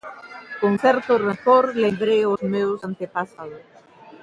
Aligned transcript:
Cun 0.59 0.73
certo 0.83 1.11
rancor 1.25 1.65
lembrei 1.83 2.21
ós 2.33 2.41
meus 2.53 2.79
antepasados. 2.89 3.65